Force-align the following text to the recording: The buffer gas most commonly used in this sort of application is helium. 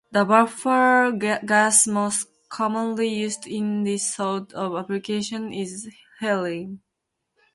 The 0.11 0.25
buffer 0.25 1.11
gas 1.19 1.85
most 1.85 2.27
commonly 2.49 3.07
used 3.07 3.45
in 3.45 3.83
this 3.83 4.15
sort 4.15 4.51
of 4.53 4.75
application 4.75 5.53
is 5.53 5.89
helium. 6.19 6.81